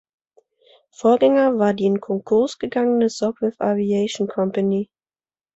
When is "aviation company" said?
3.61-4.89